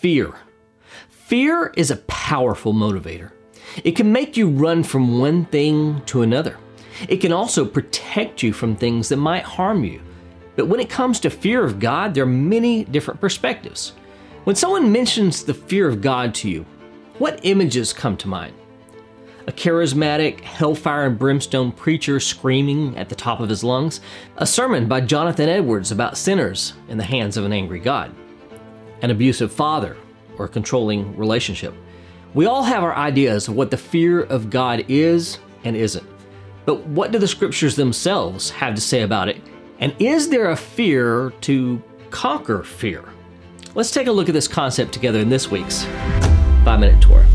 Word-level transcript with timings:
fear. 0.00 0.34
Fear 1.08 1.72
is 1.76 1.90
a 1.90 1.96
powerful 1.96 2.72
motivator. 2.72 3.32
It 3.84 3.92
can 3.92 4.12
make 4.12 4.36
you 4.36 4.48
run 4.48 4.82
from 4.82 5.18
one 5.18 5.44
thing 5.46 6.02
to 6.06 6.22
another. 6.22 6.56
It 7.08 7.18
can 7.18 7.32
also 7.32 7.64
protect 7.64 8.42
you 8.42 8.52
from 8.52 8.74
things 8.74 9.08
that 9.08 9.16
might 9.16 9.42
harm 9.42 9.84
you. 9.84 10.00
But 10.56 10.66
when 10.66 10.80
it 10.80 10.90
comes 10.90 11.20
to 11.20 11.30
fear 11.30 11.64
of 11.64 11.78
God, 11.78 12.14
there 12.14 12.24
are 12.24 12.26
many 12.26 12.84
different 12.84 13.20
perspectives. 13.20 13.92
When 14.44 14.56
someone 14.56 14.90
mentions 14.90 15.44
the 15.44 15.54
fear 15.54 15.88
of 15.88 16.00
God 16.00 16.34
to 16.36 16.48
you, 16.48 16.64
what 17.18 17.40
images 17.42 17.92
come 17.92 18.16
to 18.18 18.28
mind? 18.28 18.54
A 19.46 19.52
charismatic, 19.52 20.40
hellfire 20.40 21.06
and 21.06 21.18
brimstone 21.18 21.72
preacher 21.72 22.20
screaming 22.20 22.96
at 22.96 23.08
the 23.08 23.14
top 23.14 23.40
of 23.40 23.48
his 23.48 23.64
lungs, 23.64 24.00
a 24.36 24.46
sermon 24.46 24.88
by 24.88 25.00
Jonathan 25.00 25.48
Edwards 25.48 25.90
about 25.90 26.18
sinners 26.18 26.74
in 26.88 26.98
the 26.98 27.04
hands 27.04 27.36
of 27.36 27.44
an 27.44 27.52
angry 27.52 27.80
God, 27.80 28.14
an 29.02 29.10
abusive 29.10 29.52
father 29.52 29.96
or 30.38 30.46
a 30.46 30.48
controlling 30.48 31.16
relationship. 31.16 31.74
We 32.34 32.46
all 32.46 32.62
have 32.62 32.82
our 32.82 32.94
ideas 32.94 33.48
of 33.48 33.56
what 33.56 33.70
the 33.70 33.76
fear 33.76 34.22
of 34.22 34.50
God 34.50 34.84
is 34.88 35.38
and 35.64 35.76
isn't. 35.76 36.06
But 36.64 36.84
what 36.86 37.10
do 37.12 37.18
the 37.18 37.28
scriptures 37.28 37.76
themselves 37.76 38.50
have 38.50 38.74
to 38.74 38.80
say 38.80 39.02
about 39.02 39.28
it? 39.28 39.40
And 39.80 39.94
is 39.98 40.28
there 40.28 40.50
a 40.50 40.56
fear 40.56 41.32
to 41.42 41.82
conquer 42.10 42.62
fear? 42.62 43.04
Let's 43.74 43.90
take 43.90 44.06
a 44.06 44.12
look 44.12 44.28
at 44.28 44.34
this 44.34 44.48
concept 44.48 44.92
together 44.92 45.18
in 45.20 45.28
this 45.28 45.50
week's 45.50 45.84
5 46.64 46.80
Minute 46.80 47.00
Torah. 47.00 47.26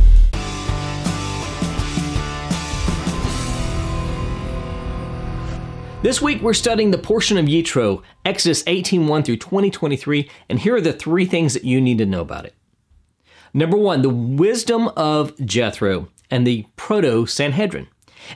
This 6.04 6.22
week 6.22 6.42
we're 6.42 6.52
studying 6.52 6.92
the 6.92 6.98
portion 6.98 7.38
of 7.38 7.46
Yitro, 7.46 8.04
Exodus 8.26 8.62
18:1 8.68 9.24
through 9.24 9.38
2023, 9.38 10.30
and 10.50 10.60
here 10.60 10.76
are 10.76 10.82
the 10.82 10.92
three 10.92 11.24
things 11.24 11.54
that 11.54 11.64
you 11.64 11.80
need 11.80 11.98
to 12.00 12.06
know 12.06 12.20
about 12.20 12.44
it. 12.44 12.54
Number 13.54 13.78
1, 13.78 14.02
the 14.02 14.10
wisdom 14.10 14.90
of 14.98 15.34
Jethro 15.46 16.10
and 16.30 16.46
the 16.46 16.66
proto 16.76 17.26
Sanhedrin. 17.26 17.88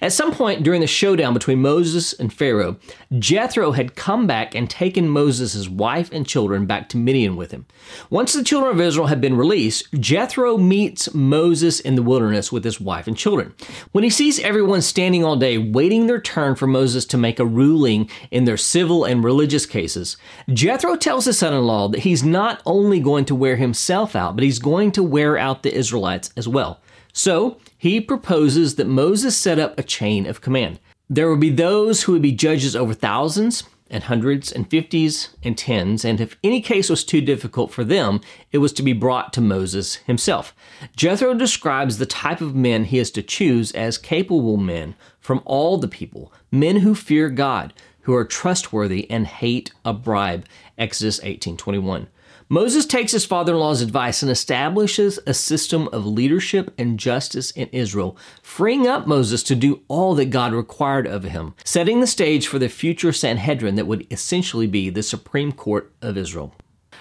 At 0.01 0.13
some 0.13 0.31
point 0.31 0.63
during 0.63 0.81
the 0.81 0.87
showdown 0.87 1.33
between 1.33 1.61
Moses 1.61 2.13
and 2.13 2.31
Pharaoh, 2.31 2.77
Jethro 3.17 3.71
had 3.71 3.95
come 3.95 4.27
back 4.27 4.53
and 4.55 4.69
taken 4.69 5.09
Moses' 5.09 5.69
wife 5.69 6.09
and 6.11 6.27
children 6.27 6.65
back 6.65 6.89
to 6.89 6.97
Midian 6.97 7.35
with 7.35 7.51
him. 7.51 7.65
Once 8.09 8.33
the 8.33 8.43
children 8.43 8.73
of 8.73 8.81
Israel 8.81 9.07
had 9.07 9.21
been 9.21 9.37
released, 9.37 9.91
Jethro 9.93 10.57
meets 10.57 11.13
Moses 11.13 11.79
in 11.79 11.95
the 11.95 12.03
wilderness 12.03 12.51
with 12.51 12.63
his 12.63 12.79
wife 12.79 13.07
and 13.07 13.17
children. 13.17 13.53
When 13.91 14.03
he 14.03 14.09
sees 14.09 14.39
everyone 14.39 14.81
standing 14.81 15.23
all 15.23 15.35
day 15.35 15.57
waiting 15.57 16.07
their 16.07 16.21
turn 16.21 16.55
for 16.55 16.67
Moses 16.67 17.05
to 17.05 17.17
make 17.17 17.39
a 17.39 17.45
ruling 17.45 18.09
in 18.31 18.45
their 18.45 18.57
civil 18.57 19.05
and 19.05 19.23
religious 19.23 19.65
cases, 19.65 20.17
Jethro 20.49 20.95
tells 20.95 21.25
his 21.25 21.39
son 21.39 21.53
in 21.53 21.63
law 21.63 21.87
that 21.89 22.01
he's 22.01 22.23
not 22.23 22.61
only 22.65 22.99
going 22.99 23.25
to 23.25 23.35
wear 23.35 23.55
himself 23.55 24.15
out, 24.15 24.35
but 24.35 24.43
he's 24.43 24.59
going 24.59 24.91
to 24.93 25.03
wear 25.03 25.37
out 25.37 25.63
the 25.63 25.73
Israelites 25.73 26.31
as 26.35 26.47
well. 26.47 26.81
So 27.13 27.57
he 27.77 28.01
proposes 28.01 28.75
that 28.75 28.87
Moses 28.87 29.37
set 29.37 29.59
up 29.59 29.77
a 29.77 29.83
chain 29.83 30.25
of 30.25 30.41
command. 30.41 30.79
There 31.09 31.29
would 31.29 31.39
be 31.39 31.49
those 31.49 32.03
who 32.03 32.11
would 32.13 32.21
be 32.21 32.31
judges 32.31 32.75
over 32.75 32.93
thousands 32.93 33.63
and 33.89 34.03
hundreds 34.03 34.51
and 34.51 34.69
fifties 34.69 35.29
and 35.43 35.57
tens, 35.57 36.03
and 36.03 36.19
if 36.19 36.35
any 36.43 36.59
case 36.59 36.89
was 36.89 37.05
too 37.05 37.21
difficult 37.21 37.71
for 37.71 37.85
them, 37.85 38.19
it 38.51 38.57
was 38.57 38.73
to 38.73 38.83
be 38.83 38.93
brought 38.93 39.31
to 39.33 39.41
Moses 39.41 39.95
himself. 39.95 40.53
Jethro 40.95 41.33
describes 41.33 41.97
the 41.97 42.05
type 42.05 42.41
of 42.41 42.55
men 42.55 42.85
he 42.85 42.99
is 42.99 43.11
to 43.11 43.21
choose 43.21 43.71
as 43.71 43.97
capable 43.97 44.57
men 44.57 44.95
from 45.19 45.41
all 45.45 45.77
the 45.77 45.87
people, 45.87 46.33
men 46.51 46.77
who 46.77 46.93
fear 46.93 47.29
God, 47.29 47.73
who 48.01 48.13
are 48.13 48.25
trustworthy 48.25 49.09
and 49.09 49.27
hate 49.27 49.71
a 49.85 49.93
bribe. 49.93 50.45
Exodus 50.77 51.19
18:21. 51.21 52.07
Moses 52.49 52.85
takes 52.85 53.11
his 53.11 53.25
father 53.25 53.53
in 53.53 53.59
law's 53.59 53.81
advice 53.81 54.21
and 54.21 54.31
establishes 54.31 55.19
a 55.27 55.33
system 55.33 55.89
of 55.89 56.05
leadership 56.05 56.73
and 56.77 56.97
justice 56.97 57.51
in 57.51 57.67
Israel, 57.73 58.17
freeing 58.41 58.87
up 58.87 59.05
Moses 59.05 59.43
to 59.43 59.55
do 59.55 59.81
all 59.89 60.15
that 60.15 60.29
God 60.29 60.53
required 60.53 61.07
of 61.07 61.25
him, 61.25 61.55
setting 61.65 61.99
the 61.99 62.07
stage 62.07 62.47
for 62.47 62.57
the 62.57 62.69
future 62.69 63.11
Sanhedrin 63.11 63.75
that 63.75 63.85
would 63.85 64.07
essentially 64.09 64.65
be 64.65 64.89
the 64.89 65.03
Supreme 65.03 65.51
Court 65.51 65.91
of 66.01 66.15
Israel. 66.15 66.55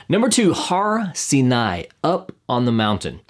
Number 0.08 0.28
two, 0.28 0.52
Har 0.52 1.12
Sinai, 1.14 1.84
up 2.02 2.32
on 2.48 2.64
the 2.64 2.72
mountain. 2.72 3.20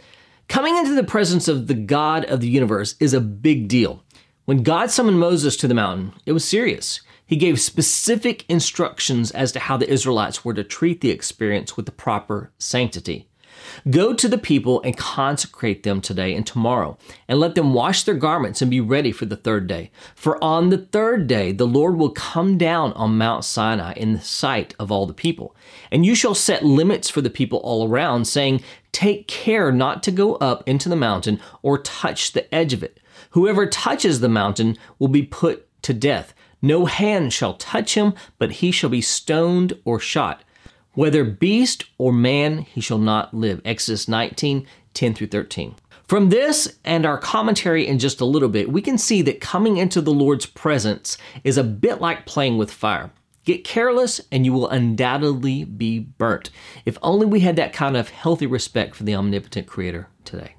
Coming 0.48 0.74
into 0.74 0.94
the 0.94 1.04
presence 1.04 1.48
of 1.48 1.66
the 1.66 1.74
God 1.74 2.24
of 2.24 2.40
the 2.40 2.48
universe 2.48 2.94
is 2.98 3.12
a 3.12 3.20
big 3.20 3.68
deal. 3.68 4.02
When 4.46 4.62
God 4.62 4.90
summoned 4.90 5.20
Moses 5.20 5.54
to 5.58 5.68
the 5.68 5.74
mountain, 5.74 6.14
it 6.24 6.32
was 6.32 6.46
serious. 6.46 7.02
He 7.26 7.36
gave 7.36 7.60
specific 7.60 8.44
instructions 8.48 9.32
as 9.32 9.50
to 9.52 9.58
how 9.58 9.76
the 9.76 9.90
Israelites 9.90 10.44
were 10.44 10.54
to 10.54 10.64
treat 10.64 11.00
the 11.00 11.10
experience 11.10 11.76
with 11.76 11.86
the 11.86 11.92
proper 11.92 12.52
sanctity. 12.58 13.28
Go 13.90 14.14
to 14.14 14.28
the 14.28 14.38
people 14.38 14.80
and 14.82 14.96
consecrate 14.96 15.82
them 15.82 16.00
today 16.00 16.34
and 16.34 16.46
tomorrow, 16.46 16.98
and 17.26 17.40
let 17.40 17.54
them 17.54 17.74
wash 17.74 18.02
their 18.04 18.14
garments 18.14 18.62
and 18.62 18.70
be 18.70 18.80
ready 18.80 19.12
for 19.12 19.24
the 19.24 19.36
third 19.36 19.66
day. 19.66 19.90
For 20.14 20.42
on 20.42 20.68
the 20.68 20.78
third 20.78 21.26
day 21.26 21.52
the 21.52 21.66
Lord 21.66 21.96
will 21.96 22.10
come 22.10 22.58
down 22.58 22.92
on 22.92 23.18
Mount 23.18 23.44
Sinai 23.44 23.94
in 23.94 24.12
the 24.12 24.20
sight 24.20 24.74
of 24.78 24.92
all 24.92 25.06
the 25.06 25.14
people. 25.14 25.56
And 25.90 26.06
you 26.06 26.14
shall 26.14 26.34
set 26.34 26.64
limits 26.64 27.08
for 27.08 27.20
the 27.20 27.30
people 27.30 27.58
all 27.58 27.88
around, 27.88 28.26
saying, 28.26 28.62
Take 28.92 29.26
care 29.26 29.72
not 29.72 30.02
to 30.04 30.10
go 30.10 30.36
up 30.36 30.62
into 30.66 30.88
the 30.88 30.96
mountain 30.96 31.40
or 31.62 31.78
touch 31.78 32.32
the 32.32 32.52
edge 32.54 32.72
of 32.72 32.82
it. 32.82 33.00
Whoever 33.30 33.66
touches 33.66 34.20
the 34.20 34.28
mountain 34.28 34.76
will 34.98 35.08
be 35.08 35.22
put 35.22 35.66
to 35.82 35.92
death. 35.92 36.34
No 36.62 36.86
hand 36.86 37.32
shall 37.32 37.54
touch 37.54 37.94
him, 37.94 38.14
but 38.38 38.52
he 38.52 38.70
shall 38.70 38.90
be 38.90 39.00
stoned 39.00 39.74
or 39.84 40.00
shot. 40.00 40.42
Whether 40.94 41.24
beast 41.24 41.84
or 41.98 42.12
man, 42.12 42.58
he 42.58 42.80
shall 42.80 42.98
not 42.98 43.34
live. 43.34 43.60
Exodus 43.64 44.08
19, 44.08 44.66
10 44.94 45.14
through 45.14 45.26
13. 45.26 45.74
From 46.08 46.30
this 46.30 46.78
and 46.84 47.04
our 47.04 47.18
commentary 47.18 47.86
in 47.86 47.98
just 47.98 48.20
a 48.20 48.24
little 48.24 48.48
bit, 48.48 48.70
we 48.70 48.80
can 48.80 48.96
see 48.96 49.22
that 49.22 49.40
coming 49.40 49.76
into 49.76 50.00
the 50.00 50.12
Lord's 50.12 50.46
presence 50.46 51.18
is 51.44 51.58
a 51.58 51.64
bit 51.64 52.00
like 52.00 52.26
playing 52.26 52.58
with 52.58 52.70
fire. 52.70 53.10
Get 53.44 53.64
careless 53.64 54.20
and 54.32 54.44
you 54.44 54.52
will 54.52 54.68
undoubtedly 54.68 55.64
be 55.64 55.98
burnt. 55.98 56.50
If 56.84 56.96
only 57.02 57.26
we 57.26 57.40
had 57.40 57.56
that 57.56 57.72
kind 57.72 57.96
of 57.96 58.10
healthy 58.10 58.46
respect 58.46 58.94
for 58.94 59.04
the 59.04 59.14
omnipotent 59.14 59.66
Creator 59.66 60.08
today. 60.24 60.54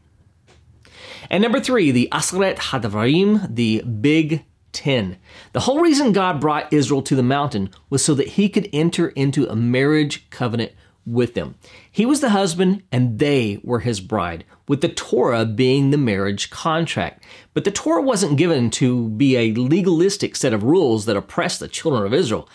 And 1.29 1.41
number 1.41 1.59
three, 1.59 1.91
the 1.91 2.09
Aseret 2.11 2.57
Hadavarim, 2.57 3.53
the 3.53 3.81
big 3.81 4.45
10. 4.77 5.17
The 5.53 5.61
whole 5.61 5.81
reason 5.81 6.11
God 6.11 6.39
brought 6.39 6.71
Israel 6.71 7.01
to 7.01 7.15
the 7.15 7.23
mountain 7.23 7.71
was 7.89 8.05
so 8.05 8.13
that 8.13 8.27
he 8.29 8.47
could 8.47 8.69
enter 8.71 9.09
into 9.09 9.49
a 9.49 9.55
marriage 9.55 10.29
covenant 10.29 10.71
with 11.03 11.33
them. 11.33 11.55
He 11.91 12.05
was 12.05 12.21
the 12.21 12.29
husband 12.29 12.83
and 12.91 13.17
they 13.17 13.59
were 13.63 13.79
his 13.79 13.99
bride, 13.99 14.45
with 14.67 14.81
the 14.81 14.89
Torah 14.89 15.45
being 15.45 15.89
the 15.89 15.97
marriage 15.97 16.51
contract. 16.51 17.23
But 17.55 17.63
the 17.63 17.71
Torah 17.71 18.03
wasn't 18.03 18.37
given 18.37 18.69
to 18.71 19.09
be 19.09 19.35
a 19.35 19.53
legalistic 19.53 20.35
set 20.35 20.53
of 20.53 20.61
rules 20.63 21.05
that 21.05 21.17
oppressed 21.17 21.59
the 21.59 21.67
children 21.67 22.05
of 22.05 22.13
Israel. 22.13 22.47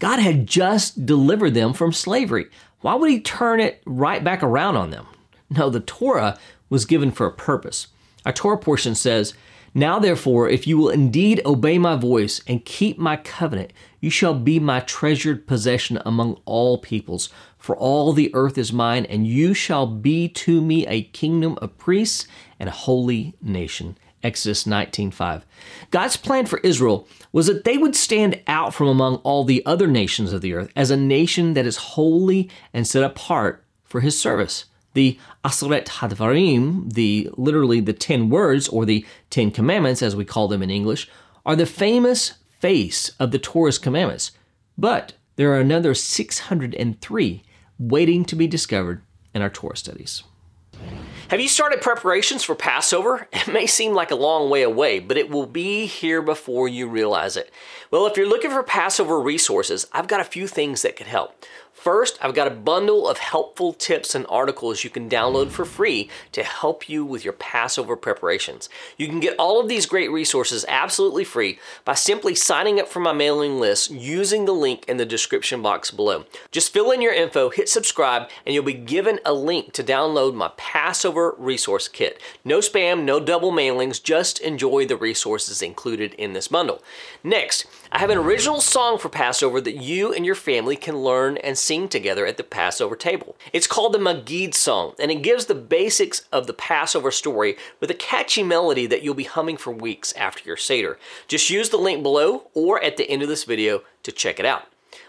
God 0.00 0.18
had 0.18 0.46
just 0.46 1.06
delivered 1.06 1.54
them 1.54 1.72
from 1.72 1.92
slavery. 1.92 2.46
Why 2.80 2.94
would 2.94 3.10
he 3.10 3.20
turn 3.20 3.58
it 3.58 3.82
right 3.86 4.22
back 4.22 4.42
around 4.42 4.76
on 4.76 4.90
them? 4.90 5.06
No, 5.48 5.70
the 5.70 5.80
Torah 5.80 6.38
was 6.68 6.84
given 6.84 7.10
for 7.10 7.26
a 7.26 7.32
purpose. 7.32 7.86
Our 8.26 8.32
Torah 8.34 8.58
portion 8.58 8.94
says, 8.94 9.32
now, 9.72 9.98
therefore, 10.00 10.48
if 10.48 10.66
you 10.66 10.76
will 10.76 10.88
indeed 10.88 11.40
obey 11.46 11.78
my 11.78 11.94
voice 11.94 12.40
and 12.46 12.64
keep 12.64 12.98
my 12.98 13.16
covenant, 13.16 13.72
you 14.00 14.10
shall 14.10 14.34
be 14.34 14.58
my 14.58 14.80
treasured 14.80 15.46
possession 15.46 16.00
among 16.04 16.40
all 16.44 16.78
peoples. 16.78 17.28
For 17.56 17.76
all 17.76 18.12
the 18.12 18.34
earth 18.34 18.58
is 18.58 18.72
mine, 18.72 19.04
and 19.04 19.26
you 19.26 19.54
shall 19.54 19.86
be 19.86 20.28
to 20.28 20.60
me 20.60 20.86
a 20.86 21.02
kingdom 21.02 21.56
of 21.62 21.78
priests 21.78 22.26
and 22.58 22.68
a 22.68 22.72
holy 22.72 23.34
nation. 23.40 23.96
Exodus 24.22 24.66
19:5. 24.66 25.46
God's 25.90 26.16
plan 26.16 26.46
for 26.46 26.58
Israel 26.58 27.06
was 27.32 27.46
that 27.46 27.64
they 27.64 27.78
would 27.78 27.94
stand 27.94 28.40
out 28.46 28.74
from 28.74 28.88
among 28.88 29.16
all 29.16 29.44
the 29.44 29.64
other 29.64 29.86
nations 29.86 30.32
of 30.32 30.40
the 30.40 30.52
earth 30.52 30.70
as 30.74 30.90
a 30.90 30.96
nation 30.96 31.54
that 31.54 31.64
is 31.64 31.76
holy 31.76 32.50
and 32.74 32.86
set 32.86 33.04
apart 33.04 33.64
for 33.84 34.00
his 34.00 34.20
service. 34.20 34.66
The 34.94 35.18
Aseret 35.44 35.86
Hadvarim, 35.86 36.92
the 36.92 37.30
literally 37.36 37.80
the 37.80 37.92
ten 37.92 38.28
words 38.28 38.68
or 38.68 38.84
the 38.84 39.04
Ten 39.30 39.50
Commandments, 39.50 40.02
as 40.02 40.16
we 40.16 40.24
call 40.24 40.48
them 40.48 40.62
in 40.62 40.70
English, 40.70 41.08
are 41.46 41.56
the 41.56 41.66
famous 41.66 42.34
face 42.58 43.10
of 43.18 43.30
the 43.30 43.38
Torah's 43.38 43.78
commandments. 43.78 44.32
But 44.76 45.14
there 45.36 45.52
are 45.52 45.60
another 45.60 45.94
603 45.94 47.42
waiting 47.78 48.24
to 48.26 48.36
be 48.36 48.46
discovered 48.46 49.02
in 49.34 49.42
our 49.42 49.50
Torah 49.50 49.76
studies. 49.76 50.22
Have 51.28 51.40
you 51.40 51.48
started 51.48 51.80
preparations 51.80 52.42
for 52.42 52.54
Passover? 52.54 53.28
It 53.32 53.46
may 53.46 53.66
seem 53.66 53.94
like 53.94 54.10
a 54.10 54.16
long 54.16 54.50
way 54.50 54.62
away, 54.62 54.98
but 54.98 55.16
it 55.16 55.30
will 55.30 55.46
be 55.46 55.86
here 55.86 56.20
before 56.20 56.68
you 56.68 56.88
realize 56.88 57.36
it. 57.36 57.52
Well, 57.90 58.06
if 58.06 58.16
you're 58.16 58.28
looking 58.28 58.50
for 58.50 58.62
Passover 58.62 59.20
resources, 59.20 59.86
I've 59.92 60.08
got 60.08 60.20
a 60.20 60.24
few 60.24 60.46
things 60.46 60.82
that 60.82 60.96
could 60.96 61.06
help. 61.06 61.44
First, 61.80 62.18
I've 62.20 62.34
got 62.34 62.46
a 62.46 62.50
bundle 62.50 63.08
of 63.08 63.16
helpful 63.16 63.72
tips 63.72 64.14
and 64.14 64.26
articles 64.28 64.84
you 64.84 64.90
can 64.90 65.08
download 65.08 65.50
for 65.50 65.64
free 65.64 66.10
to 66.32 66.42
help 66.42 66.90
you 66.90 67.06
with 67.06 67.24
your 67.24 67.32
Passover 67.32 67.96
preparations. 67.96 68.68
You 68.98 69.08
can 69.08 69.18
get 69.18 69.34
all 69.38 69.58
of 69.58 69.66
these 69.66 69.86
great 69.86 70.10
resources 70.10 70.66
absolutely 70.68 71.24
free 71.24 71.58
by 71.86 71.94
simply 71.94 72.34
signing 72.34 72.78
up 72.78 72.86
for 72.86 73.00
my 73.00 73.14
mailing 73.14 73.58
list 73.58 73.90
using 73.90 74.44
the 74.44 74.52
link 74.52 74.84
in 74.88 74.98
the 74.98 75.06
description 75.06 75.62
box 75.62 75.90
below. 75.90 76.26
Just 76.50 76.70
fill 76.70 76.90
in 76.90 77.00
your 77.00 77.14
info, 77.14 77.48
hit 77.48 77.66
subscribe, 77.66 78.28
and 78.44 78.54
you'll 78.54 78.62
be 78.62 78.74
given 78.74 79.18
a 79.24 79.32
link 79.32 79.72
to 79.72 79.82
download 79.82 80.34
my 80.34 80.50
Passover 80.58 81.34
resource 81.38 81.88
kit. 81.88 82.20
No 82.44 82.58
spam, 82.58 83.04
no 83.04 83.20
double 83.20 83.52
mailings, 83.52 84.02
just 84.02 84.38
enjoy 84.40 84.84
the 84.84 84.98
resources 84.98 85.62
included 85.62 86.12
in 86.18 86.34
this 86.34 86.48
bundle. 86.48 86.82
Next, 87.24 87.64
I 87.92 87.98
have 87.98 88.10
an 88.10 88.18
original 88.18 88.60
song 88.60 88.98
for 88.98 89.08
Passover 89.08 89.60
that 89.60 89.74
you 89.74 90.12
and 90.12 90.24
your 90.24 90.36
family 90.36 90.76
can 90.76 90.98
learn 90.98 91.38
and 91.38 91.58
sing 91.58 91.88
together 91.88 92.24
at 92.24 92.36
the 92.36 92.44
Passover 92.44 92.94
table. 92.94 93.36
It's 93.52 93.66
called 93.66 93.92
the 93.92 93.98
Maggid 93.98 94.54
song, 94.54 94.94
and 95.00 95.10
it 95.10 95.22
gives 95.22 95.46
the 95.46 95.56
basics 95.56 96.22
of 96.30 96.46
the 96.46 96.52
Passover 96.52 97.10
story 97.10 97.56
with 97.80 97.90
a 97.90 97.94
catchy 97.94 98.44
melody 98.44 98.86
that 98.86 99.02
you'll 99.02 99.14
be 99.14 99.24
humming 99.24 99.56
for 99.56 99.72
weeks 99.72 100.12
after 100.12 100.44
your 100.46 100.56
Seder. 100.56 101.00
Just 101.26 101.50
use 101.50 101.70
the 101.70 101.78
link 101.78 102.04
below 102.04 102.44
or 102.54 102.80
at 102.80 102.96
the 102.96 103.10
end 103.10 103.22
of 103.22 103.28
this 103.28 103.42
video 103.42 103.82
to 104.04 104.12
check 104.12 104.38
it 104.38 104.46
out. 104.46 104.68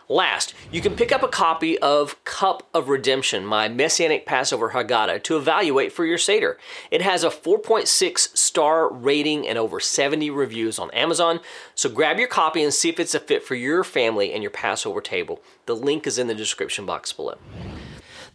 Last, 0.10 0.54
you 0.72 0.82
can 0.82 0.96
pick 0.96 1.14
up 1.14 1.24
a 1.24 1.30
copy 1.30 1.80
of 1.80 2.22
Cup 2.26 2.68
of 2.74 2.90
Redemption, 2.90 3.46
my 3.46 3.70
Messianic 3.70 4.26
Passover 4.26 4.72
Haggadah, 4.72 5.24
to 5.24 5.38
evaluate 5.38 5.94
for 5.94 6.04
your 6.04 6.18
Seder. 6.18 6.58
It 6.90 7.02
has 7.02 7.24
a 7.24 7.30
4.6 7.30 8.36
star 8.52 8.92
rating 8.92 9.48
and 9.48 9.58
over 9.58 9.80
70 9.80 10.30
reviews 10.30 10.78
on 10.78 10.92
Amazon, 10.92 11.40
so 11.74 11.88
grab 11.90 12.20
your 12.20 12.28
copy 12.28 12.62
and 12.62 12.74
see 12.74 12.90
if 12.90 13.00
it's 13.00 13.16
a 13.16 13.20
fit 13.22 13.44
for 13.44 13.56
your 13.56 13.82
family 13.82 14.34
and 14.34 14.44
your 14.44 14.52
Passover 14.52 15.00
table. 15.00 15.42
The 15.68 15.76
link 15.76 16.06
is 16.06 16.18
in 16.18 16.28
the 16.28 16.36
description 16.36 16.86
box 16.86 17.14
below. 17.14 17.38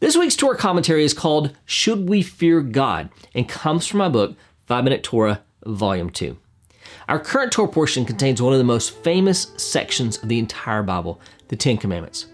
This 0.00 0.16
week's 0.16 0.34
Torah 0.34 0.56
commentary 0.56 1.04
is 1.04 1.12
called 1.12 1.54
Should 1.66 2.08
We 2.08 2.22
Fear 2.22 2.62
God 2.62 3.10
and 3.34 3.46
comes 3.46 3.86
from 3.86 3.98
my 3.98 4.08
book, 4.08 4.36
5 4.64 4.84
Minute 4.84 5.02
Torah, 5.02 5.42
Volume 5.66 6.08
2. 6.08 6.38
Our 7.10 7.18
current 7.18 7.52
Torah 7.52 7.68
portion 7.68 8.06
contains 8.06 8.40
one 8.40 8.54
of 8.54 8.58
the 8.58 8.64
most 8.64 8.94
famous 8.94 9.52
sections 9.58 10.16
of 10.22 10.30
the 10.30 10.38
entire 10.38 10.82
Bible, 10.82 11.20
the 11.48 11.56
Ten 11.56 11.76
Commandments. 11.76 12.28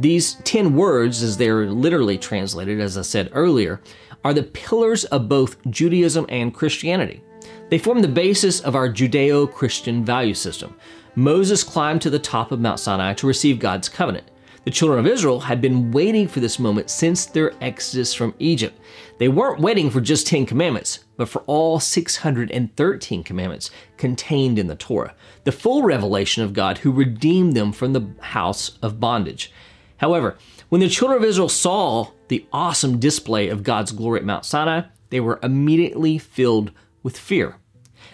These 0.00 0.36
10 0.44 0.74
words, 0.76 1.22
as 1.22 1.36
they're 1.36 1.66
literally 1.66 2.16
translated, 2.16 2.80
as 2.80 2.96
I 2.96 3.02
said 3.02 3.28
earlier, 3.32 3.82
are 4.24 4.34
the 4.34 4.42
pillars 4.42 5.04
of 5.06 5.28
both 5.28 5.56
Judaism 5.70 6.26
and 6.28 6.54
Christianity. 6.54 7.22
They 7.70 7.78
form 7.78 8.02
the 8.02 8.08
basis 8.08 8.60
of 8.60 8.74
our 8.74 8.88
Judeo 8.88 9.50
Christian 9.52 10.04
value 10.04 10.34
system. 10.34 10.74
Moses 11.14 11.64
climbed 11.64 12.02
to 12.02 12.10
the 12.10 12.18
top 12.18 12.52
of 12.52 12.60
Mount 12.60 12.80
Sinai 12.80 13.14
to 13.14 13.26
receive 13.26 13.58
God's 13.58 13.88
covenant. 13.88 14.30
The 14.64 14.70
children 14.70 14.98
of 14.98 15.06
Israel 15.06 15.40
had 15.40 15.60
been 15.60 15.90
waiting 15.92 16.28
for 16.28 16.40
this 16.40 16.58
moment 16.58 16.90
since 16.90 17.24
their 17.24 17.54
exodus 17.62 18.12
from 18.12 18.34
Egypt. 18.38 18.78
They 19.18 19.28
weren't 19.28 19.60
waiting 19.60 19.88
for 19.88 20.00
just 20.00 20.26
10 20.26 20.46
commandments, 20.46 21.04
but 21.16 21.28
for 21.28 21.42
all 21.46 21.80
613 21.80 23.24
commandments 23.24 23.70
contained 23.96 24.58
in 24.58 24.66
the 24.66 24.76
Torah, 24.76 25.14
the 25.44 25.52
full 25.52 25.84
revelation 25.84 26.42
of 26.42 26.52
God 26.52 26.78
who 26.78 26.92
redeemed 26.92 27.54
them 27.54 27.72
from 27.72 27.94
the 27.94 28.08
house 28.20 28.78
of 28.82 29.00
bondage. 29.00 29.52
However, 29.96 30.36
when 30.68 30.80
the 30.80 30.88
children 30.88 31.22
of 31.22 31.28
Israel 31.28 31.48
saw 31.48 32.08
the 32.28 32.46
awesome 32.52 32.98
display 32.98 33.48
of 33.48 33.62
God's 33.62 33.92
glory 33.92 34.20
at 34.20 34.26
Mount 34.26 34.44
Sinai, 34.44 34.82
they 35.10 35.20
were 35.20 35.40
immediately 35.42 36.18
filled 36.18 36.72
with 37.02 37.18
fear. 37.18 37.56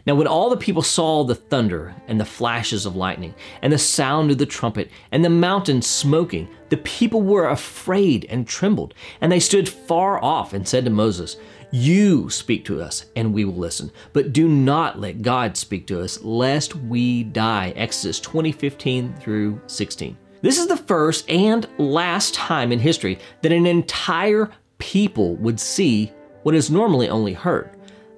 Now, 0.06 0.14
when 0.14 0.26
all 0.26 0.50
the 0.50 0.56
people 0.56 0.82
saw 0.82 1.24
the 1.24 1.34
thunder 1.34 1.94
and 2.06 2.20
the 2.20 2.24
flashes 2.24 2.84
of 2.84 2.94
lightning 2.94 3.34
and 3.62 3.72
the 3.72 3.78
sound 3.78 4.30
of 4.30 4.38
the 4.38 4.46
trumpet 4.46 4.90
and 5.10 5.24
the 5.24 5.30
mountain 5.30 5.80
smoking, 5.82 6.48
the 6.68 6.76
people 6.78 7.22
were 7.22 7.48
afraid 7.48 8.26
and 8.28 8.46
trembled. 8.46 8.94
And 9.20 9.32
they 9.32 9.40
stood 9.40 9.68
far 9.68 10.22
off 10.22 10.52
and 10.52 10.66
said 10.66 10.84
to 10.84 10.90
Moses, 10.90 11.38
You 11.72 12.28
speak 12.28 12.64
to 12.66 12.82
us, 12.82 13.06
and 13.16 13.32
we 13.32 13.44
will 13.44 13.54
listen. 13.54 13.90
But 14.12 14.32
do 14.32 14.46
not 14.46 15.00
let 15.00 15.22
God 15.22 15.56
speak 15.56 15.86
to 15.88 16.02
us, 16.02 16.22
lest 16.22 16.76
we 16.76 17.24
die. 17.24 17.72
Exodus 17.74 18.20
20 18.20 18.52
15 18.52 19.14
through 19.14 19.60
16. 19.66 20.16
This 20.44 20.58
is 20.58 20.66
the 20.66 20.76
first 20.76 21.30
and 21.30 21.66
last 21.78 22.34
time 22.34 22.70
in 22.70 22.78
history 22.78 23.18
that 23.40 23.50
an 23.50 23.64
entire 23.64 24.50
people 24.76 25.36
would 25.36 25.58
see 25.58 26.12
what 26.42 26.54
is 26.54 26.70
normally 26.70 27.08
only 27.08 27.32
heard. 27.32 27.70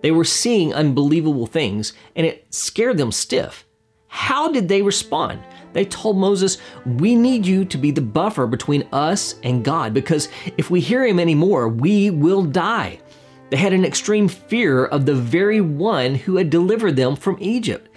They 0.03 0.11
were 0.11 0.25
seeing 0.25 0.75
unbelievable 0.75 1.47
things, 1.47 1.93
and 2.17 2.27
it 2.27 2.53
scared 2.53 2.99
them 2.99 3.13
stiff. 3.13 3.65
How 4.09 4.51
did 4.51 4.67
they 4.67 4.83
respond? 4.83 5.39
They 5.73 5.85
told 5.85 6.17
Moses, 6.17 6.59
We 6.85 7.15
need 7.15 7.47
you 7.47 7.65
to 7.65 7.79
be 7.79 7.93
the 7.93 8.01
buffer 8.01 8.49
between 8.49 8.89
us 8.91 9.37
and 9.45 9.65
God, 9.65 9.95
because 9.95 10.29
if 10.57 10.69
we 10.69 10.81
hear 10.81 11.07
him 11.07 11.21
anymore, 11.21 11.69
we 11.69 12.11
will 12.11 12.43
die. 12.43 12.99
They 13.51 13.57
had 13.57 13.73
an 13.73 13.85
extreme 13.85 14.27
fear 14.27 14.87
of 14.87 15.07
the 15.07 15.15
very 15.15 15.61
one 15.61 16.17
who 16.17 16.39
had 16.39 16.51
delivered 16.51 16.97
them 16.97 17.15
from 17.15 17.37
Egypt. 17.39 17.89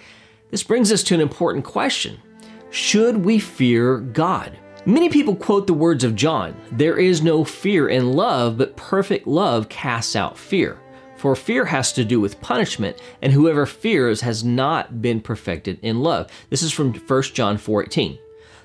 This 0.52 0.62
brings 0.62 0.92
us 0.92 1.02
to 1.02 1.14
an 1.14 1.20
important 1.20 1.64
question 1.64 2.20
Should 2.70 3.24
we 3.24 3.40
fear 3.40 3.98
God? 3.98 4.56
Many 4.86 5.08
people 5.08 5.34
quote 5.34 5.66
the 5.66 5.74
words 5.74 6.04
of 6.04 6.14
John 6.14 6.54
There 6.70 6.98
is 6.98 7.20
no 7.20 7.42
fear 7.42 7.88
in 7.88 8.12
love, 8.12 8.58
but 8.58 8.76
perfect 8.76 9.26
love 9.26 9.68
casts 9.68 10.14
out 10.14 10.38
fear. 10.38 10.78
For 11.16 11.34
fear 11.34 11.64
has 11.64 11.92
to 11.94 12.04
do 12.04 12.20
with 12.20 12.40
punishment, 12.40 13.02
and 13.22 13.32
whoever 13.32 13.66
fears 13.66 14.20
has 14.20 14.44
not 14.44 15.02
been 15.02 15.20
perfected 15.20 15.80
in 15.82 16.00
love. 16.00 16.30
This 16.48 16.62
is 16.62 16.70
from 16.70 16.94
1 16.94 17.34
John 17.34 17.58
4:18. 17.58 18.18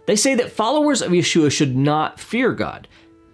They 0.06 0.16
say 0.16 0.36
that 0.36 0.52
followers 0.52 1.02
of 1.02 1.12
Yeshua 1.12 1.52
should 1.52 1.76
not 1.76 2.20
fear 2.20 2.52
God. 2.52 2.88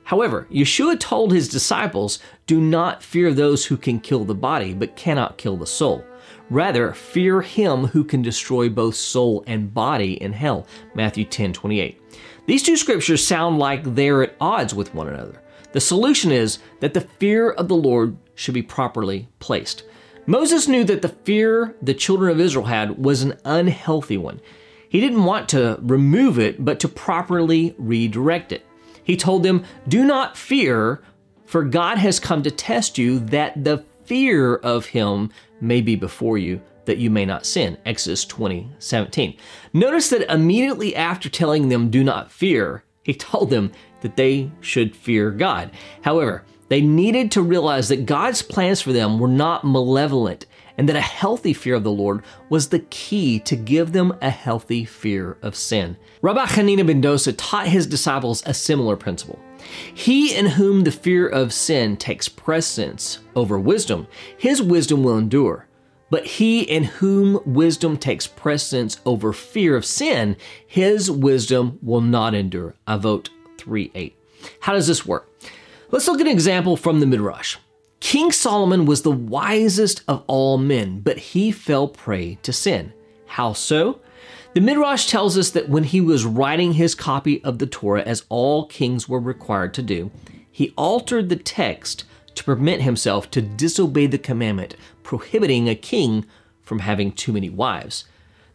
However, 0.05 0.47
Yeshua 0.49 0.97
told 0.97 1.33
his 1.33 1.49
disciples, 1.49 2.17
"Do 2.47 2.61
not 2.61 3.03
fear 3.03 3.33
those 3.33 3.65
who 3.65 3.75
can 3.75 3.99
kill 3.99 4.23
the 4.23 4.33
body 4.33 4.73
but 4.73 4.95
cannot 4.95 5.37
kill 5.37 5.57
the 5.57 5.67
soul. 5.67 6.05
Rather, 6.51 6.93
fear 6.93 7.41
him 7.41 7.87
who 7.87 8.03
can 8.03 8.21
destroy 8.21 8.69
both 8.69 8.93
soul 8.95 9.43
and 9.47 9.73
body 9.73 10.21
in 10.21 10.33
hell." 10.33 10.67
Matthew 10.93 11.25
10:28. 11.25 11.99
These 12.45 12.61
two 12.61 12.75
scriptures 12.77 13.25
sound 13.25 13.57
like 13.57 13.95
they're 13.95 14.21
at 14.21 14.35
odds 14.39 14.75
with 14.75 14.93
one 14.93 15.07
another. 15.07 15.41
The 15.71 15.79
solution 15.79 16.31
is 16.31 16.59
that 16.81 16.93
the 16.93 17.07
fear 17.19 17.49
of 17.49 17.69
the 17.69 17.75
Lord 17.75 18.17
should 18.35 18.53
be 18.53 18.61
properly 18.61 19.29
placed. 19.39 19.83
Moses 20.25 20.67
knew 20.67 20.83
that 20.83 21.01
the 21.01 21.15
fear 21.23 21.75
the 21.81 21.93
children 21.93 22.29
of 22.31 22.39
Israel 22.39 22.65
had 22.65 23.03
was 23.03 23.21
an 23.21 23.37
unhealthy 23.45 24.17
one. 24.17 24.41
He 24.89 24.99
didn't 24.99 25.23
want 25.23 25.47
to 25.49 25.79
remove 25.81 26.37
it, 26.37 26.65
but 26.65 26.81
to 26.81 26.89
properly 26.89 27.73
redirect 27.77 28.51
it. 28.51 28.65
He 29.03 29.15
told 29.15 29.43
them, 29.43 29.63
Do 29.87 30.03
not 30.03 30.35
fear, 30.35 31.01
for 31.45 31.63
God 31.63 31.97
has 31.97 32.19
come 32.19 32.43
to 32.43 32.51
test 32.51 32.97
you, 32.97 33.19
that 33.19 33.63
the 33.63 33.85
fear 34.03 34.55
of 34.55 34.87
him 34.87 35.29
may 35.61 35.81
be 35.81 35.95
before 35.95 36.37
you, 36.37 36.61
that 36.85 36.97
you 36.97 37.09
may 37.09 37.25
not 37.25 37.45
sin. 37.45 37.77
Exodus 37.85 38.25
20, 38.25 38.69
17. 38.79 39.37
Notice 39.73 40.09
that 40.09 40.33
immediately 40.33 40.95
after 40.95 41.29
telling 41.29 41.69
them, 41.69 41.89
Do 41.89 42.03
not 42.03 42.31
fear, 42.31 42.83
he 43.03 43.13
told 43.13 43.49
them 43.49 43.71
that 44.01 44.15
they 44.15 44.51
should 44.61 44.95
fear 44.95 45.31
God. 45.31 45.71
However, 46.01 46.43
they 46.69 46.81
needed 46.81 47.31
to 47.31 47.41
realize 47.41 47.89
that 47.89 48.05
God's 48.05 48.41
plans 48.41 48.81
for 48.81 48.93
them 48.93 49.19
were 49.19 49.27
not 49.27 49.65
malevolent 49.65 50.45
and 50.81 50.89
that 50.89 50.95
a 50.95 51.01
healthy 51.01 51.53
fear 51.53 51.75
of 51.75 51.83
the 51.83 51.91
Lord 51.91 52.23
was 52.49 52.69
the 52.69 52.79
key 52.79 53.37
to 53.41 53.55
give 53.55 53.91
them 53.91 54.17
a 54.19 54.31
healthy 54.31 54.83
fear 54.83 55.37
of 55.43 55.55
sin. 55.55 55.95
Rabbi 56.23 56.43
Hanina 56.43 56.87
ben 56.87 57.03
Dosa 57.03 57.35
taught 57.37 57.67
his 57.67 57.85
disciples 57.85 58.41
a 58.47 58.53
similar 58.55 58.95
principle. 58.95 59.37
He 59.93 60.35
in 60.35 60.47
whom 60.47 60.83
the 60.83 60.91
fear 60.91 61.27
of 61.27 61.53
sin 61.53 61.97
takes 61.97 62.27
precedence 62.27 63.19
over 63.35 63.59
wisdom, 63.59 64.07
his 64.39 64.59
wisdom 64.59 65.03
will 65.03 65.19
endure. 65.19 65.67
But 66.09 66.25
he 66.25 66.63
in 66.63 66.85
whom 66.85 67.39
wisdom 67.45 67.95
takes 67.95 68.25
precedence 68.25 68.99
over 69.05 69.33
fear 69.33 69.75
of 69.75 69.85
sin, 69.85 70.35
his 70.65 71.11
wisdom 71.11 71.77
will 71.83 72.01
not 72.01 72.33
endure. 72.33 72.73
Avot 72.87 73.29
3 73.59 73.91
8. 73.93 74.17
How 74.61 74.73
does 74.73 74.87
this 74.87 75.05
work? 75.05 75.29
Let's 75.91 76.07
look 76.07 76.21
at 76.21 76.25
an 76.25 76.33
example 76.33 76.75
from 76.75 77.01
the 77.01 77.05
Midrash. 77.05 77.57
King 78.01 78.31
Solomon 78.31 78.85
was 78.85 79.03
the 79.03 79.11
wisest 79.11 80.03
of 80.07 80.23
all 80.25 80.57
men, 80.57 80.99
but 80.99 81.17
he 81.17 81.51
fell 81.51 81.87
prey 81.87 82.39
to 82.41 82.51
sin. 82.51 82.91
How 83.27 83.53
so? 83.53 84.01
The 84.53 84.59
Midrash 84.59 85.05
tells 85.05 85.37
us 85.37 85.51
that 85.51 85.69
when 85.69 85.85
he 85.85 86.01
was 86.01 86.25
writing 86.25 86.73
his 86.73 86.95
copy 86.95 87.41
of 87.43 87.59
the 87.59 87.67
Torah, 87.67 88.01
as 88.01 88.25
all 88.27 88.65
kings 88.65 89.07
were 89.07 89.19
required 89.19 89.73
to 89.75 89.83
do, 89.83 90.11
he 90.51 90.73
altered 90.75 91.29
the 91.29 91.37
text 91.37 92.03
to 92.35 92.43
permit 92.43 92.81
himself 92.81 93.29
to 93.31 93.41
disobey 93.41 94.07
the 94.07 94.17
commandment 94.17 94.75
prohibiting 95.03 95.69
a 95.69 95.75
king 95.75 96.25
from 96.63 96.79
having 96.79 97.11
too 97.11 97.31
many 97.31 97.49
wives. 97.49 98.05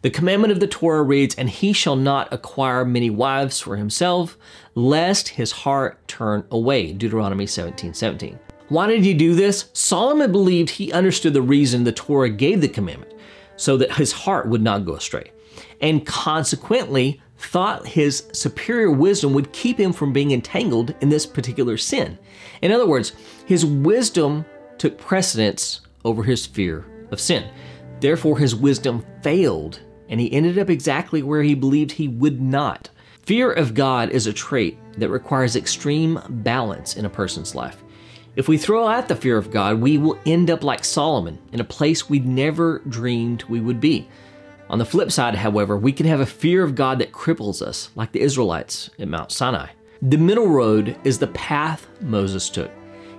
The 0.02 0.10
commandment 0.10 0.52
of 0.52 0.60
the 0.60 0.66
Torah 0.66 1.02
reads, 1.04 1.36
And 1.36 1.48
he 1.48 1.72
shall 1.72 1.96
not 1.96 2.32
acquire 2.32 2.84
many 2.84 3.10
wives 3.10 3.60
for 3.60 3.76
himself, 3.76 4.36
lest 4.74 5.28
his 5.28 5.52
heart 5.52 6.06
turn 6.08 6.44
away. 6.50 6.92
Deuteronomy 6.92 7.46
17 7.46 7.94
17. 7.94 8.38
Why 8.68 8.88
did 8.88 9.04
he 9.04 9.14
do 9.14 9.34
this? 9.34 9.70
Solomon 9.72 10.32
believed 10.32 10.70
he 10.70 10.92
understood 10.92 11.34
the 11.34 11.42
reason 11.42 11.84
the 11.84 11.92
Torah 11.92 12.30
gave 12.30 12.60
the 12.60 12.68
commandment, 12.68 13.12
so 13.56 13.76
that 13.76 13.96
his 13.96 14.12
heart 14.12 14.48
would 14.48 14.62
not 14.62 14.84
go 14.84 14.94
astray. 14.94 15.30
And 15.80 16.04
consequently, 16.04 17.20
thought 17.38 17.86
his 17.86 18.24
superior 18.32 18.90
wisdom 18.90 19.34
would 19.34 19.52
keep 19.52 19.78
him 19.78 19.92
from 19.92 20.12
being 20.12 20.30
entangled 20.30 20.94
in 21.00 21.08
this 21.08 21.26
particular 21.26 21.76
sin. 21.76 22.18
In 22.62 22.72
other 22.72 22.86
words, 22.86 23.12
his 23.44 23.64
wisdom 23.64 24.44
took 24.78 24.98
precedence 24.98 25.82
over 26.04 26.22
his 26.22 26.46
fear 26.46 26.84
of 27.10 27.20
sin. 27.20 27.48
Therefore, 28.00 28.38
his 28.38 28.54
wisdom 28.54 29.04
failed, 29.22 29.80
and 30.08 30.20
he 30.20 30.32
ended 30.32 30.58
up 30.58 30.70
exactly 30.70 31.22
where 31.22 31.42
he 31.42 31.54
believed 31.54 31.92
he 31.92 32.08
would 32.08 32.40
not. 32.40 32.90
Fear 33.22 33.52
of 33.52 33.74
God 33.74 34.10
is 34.10 34.26
a 34.26 34.32
trait 34.32 34.78
that 34.98 35.10
requires 35.10 35.56
extreme 35.56 36.20
balance 36.28 36.96
in 36.96 37.04
a 37.04 37.10
person's 37.10 37.54
life. 37.54 37.82
If 38.36 38.48
we 38.48 38.58
throw 38.58 38.86
out 38.86 39.08
the 39.08 39.16
fear 39.16 39.38
of 39.38 39.50
God, 39.50 39.80
we 39.80 39.96
will 39.96 40.18
end 40.26 40.50
up 40.50 40.62
like 40.62 40.84
Solomon 40.84 41.38
in 41.52 41.60
a 41.60 41.64
place 41.64 42.10
we 42.10 42.18
never 42.18 42.80
dreamed 42.80 43.44
we 43.44 43.60
would 43.60 43.80
be. 43.80 44.10
On 44.68 44.78
the 44.78 44.84
flip 44.84 45.10
side, 45.10 45.34
however, 45.36 45.74
we 45.74 45.90
can 45.90 46.04
have 46.04 46.20
a 46.20 46.26
fear 46.26 46.62
of 46.62 46.74
God 46.74 46.98
that 46.98 47.12
cripples 47.12 47.62
us, 47.62 47.88
like 47.94 48.12
the 48.12 48.20
Israelites 48.20 48.90
at 48.98 49.08
Mount 49.08 49.32
Sinai. 49.32 49.68
The 50.02 50.18
middle 50.18 50.48
road 50.48 50.98
is 51.02 51.18
the 51.18 51.28
path 51.28 51.86
Moses 52.02 52.50
took. 52.50 52.70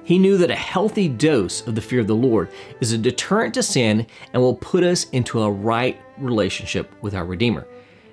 He 0.04 0.20
knew 0.20 0.38
that 0.38 0.52
a 0.52 0.56
healthy 0.56 1.10
dose 1.10 1.66
of 1.66 1.74
the 1.74 1.82
fear 1.82 2.02
of 2.02 2.08
the 2.08 2.14
Lord 2.14 2.50
is 2.80 2.92
a 2.92 2.98
deterrent 2.98 3.56
to 3.56 3.64
sin 3.64 4.06
and 4.34 4.42
will 4.42 4.56
put 4.56 4.84
us 4.84 5.10
into 5.10 5.42
a 5.42 5.52
right 5.52 6.00
relationship 6.20 6.92
with 7.02 7.16
our 7.16 7.26
Redeemer. 7.26 7.66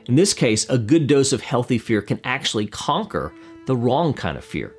In 0.06 0.16
this 0.16 0.32
case, 0.32 0.66
a 0.70 0.78
good 0.78 1.06
dose 1.06 1.34
of 1.34 1.42
healthy 1.42 1.76
fear 1.76 2.00
can 2.00 2.18
actually 2.24 2.66
conquer 2.66 3.30
the 3.66 3.76
wrong 3.76 4.14
kind 4.14 4.38
of 4.38 4.44
fear. 4.44 4.74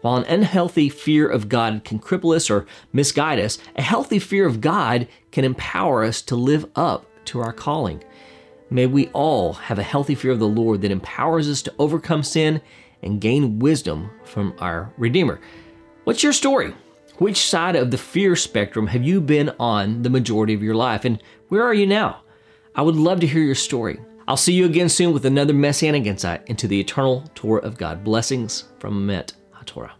While 0.00 0.16
an 0.16 0.24
unhealthy 0.24 0.88
fear 0.88 1.28
of 1.28 1.48
God 1.48 1.82
can 1.84 1.98
cripple 1.98 2.34
us 2.34 2.50
or 2.50 2.66
misguide 2.92 3.40
us, 3.40 3.58
a 3.74 3.82
healthy 3.82 4.18
fear 4.18 4.46
of 4.46 4.60
God 4.60 5.08
can 5.32 5.44
empower 5.44 6.04
us 6.04 6.22
to 6.22 6.36
live 6.36 6.70
up 6.76 7.06
to 7.26 7.40
our 7.40 7.52
calling. 7.52 8.02
May 8.70 8.86
we 8.86 9.08
all 9.08 9.54
have 9.54 9.78
a 9.78 9.82
healthy 9.82 10.14
fear 10.14 10.30
of 10.30 10.38
the 10.38 10.46
Lord 10.46 10.82
that 10.82 10.92
empowers 10.92 11.48
us 11.48 11.62
to 11.62 11.74
overcome 11.78 12.22
sin 12.22 12.60
and 13.02 13.20
gain 13.20 13.58
wisdom 13.58 14.10
from 14.24 14.54
our 14.58 14.92
Redeemer. 14.98 15.40
What's 16.04 16.22
your 16.22 16.32
story? 16.32 16.74
Which 17.16 17.48
side 17.48 17.74
of 17.74 17.90
the 17.90 17.98
fear 17.98 18.36
spectrum 18.36 18.86
have 18.86 19.02
you 19.02 19.20
been 19.20 19.50
on 19.58 20.02
the 20.02 20.10
majority 20.10 20.54
of 20.54 20.62
your 20.62 20.74
life, 20.76 21.04
and 21.04 21.20
where 21.48 21.64
are 21.64 21.74
you 21.74 21.86
now? 21.86 22.22
I 22.74 22.82
would 22.82 22.94
love 22.94 23.18
to 23.20 23.26
hear 23.26 23.42
your 23.42 23.56
story. 23.56 23.98
I'll 24.28 24.36
see 24.36 24.52
you 24.52 24.66
again 24.66 24.88
soon 24.88 25.12
with 25.12 25.24
another 25.24 25.54
Messianic 25.54 26.06
insight 26.06 26.46
into 26.46 26.68
the 26.68 26.78
eternal 26.78 27.24
Torah 27.34 27.62
of 27.62 27.78
God. 27.78 28.04
Blessings 28.04 28.64
from 28.78 29.06
Emet 29.06 29.32
HaTorah. 29.68 29.97